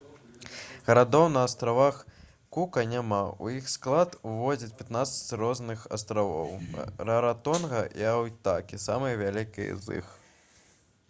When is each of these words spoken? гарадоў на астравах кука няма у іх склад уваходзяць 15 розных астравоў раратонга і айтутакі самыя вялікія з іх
гарадоў 0.85 1.25
на 1.33 1.41
астравах 1.49 1.97
кука 2.57 2.85
няма 2.93 3.19
у 3.47 3.51
іх 3.57 3.67
склад 3.73 4.15
уваходзяць 4.31 4.71
15 4.81 5.29
розных 5.43 5.85
астравоў 5.99 6.57
раратонга 7.11 7.83
і 8.01 8.09
айтутакі 8.15 8.83
самыя 8.89 9.21
вялікія 9.23 9.79
з 9.87 10.01
іх 10.03 10.13